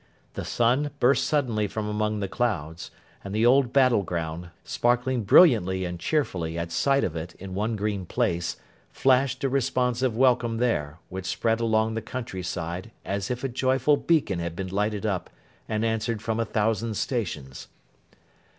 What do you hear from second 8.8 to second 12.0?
flashed a responsive welcome there, which spread along